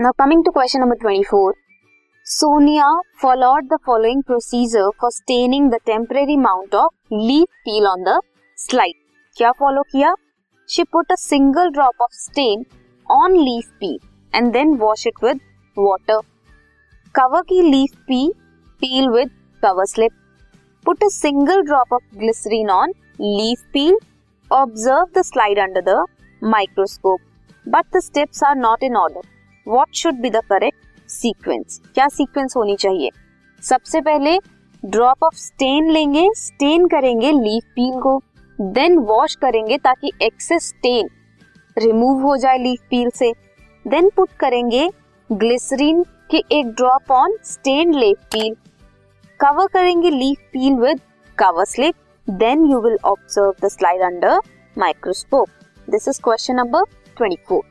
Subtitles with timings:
[0.00, 1.54] Now coming to question number 24.
[2.22, 2.84] Sonia
[3.18, 8.20] followed the following procedure for staining the temporary mount of leaf peel on the
[8.56, 8.98] slide.
[9.38, 10.10] क्या follow किया?
[10.66, 12.66] She put a single drop of stain
[13.08, 13.96] on leaf peel
[14.34, 15.38] and then wash it with
[15.76, 16.18] water.
[17.14, 18.32] Cover की leaf peel
[18.82, 19.30] peel with
[19.62, 20.12] cover slip.
[20.84, 23.96] Put a single drop of glycerine on leaf peel.
[24.50, 26.06] Observe the slide under the
[26.42, 27.22] microscope.
[27.64, 29.22] But the steps are not in order.
[29.67, 33.09] What should be the correct sequence क्या sequence होनी चाहिए?
[33.63, 34.37] सबसे पहले
[34.83, 38.19] drop of stain लेंगे stain करेंगे leaf peel को
[38.59, 41.09] then wash करेंगे ताकि एक्सेस स्टेन
[41.77, 43.31] रिमूव हो जाए लीफ पील से।
[43.85, 44.89] देन पुट करेंगे
[45.29, 48.55] ग्लिसरीन के एक drop on stain leaf peel
[49.39, 50.99] cover करेंगे leaf peel with
[51.37, 51.95] cover slip
[52.27, 54.39] then you will observe the slide under
[54.77, 55.49] microscope
[55.87, 56.83] this is question number
[57.17, 57.70] 24